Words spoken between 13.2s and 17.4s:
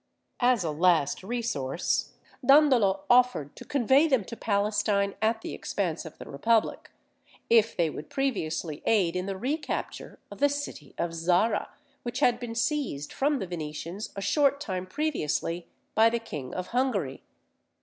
the Venetians a short time previously by the king of Hungary.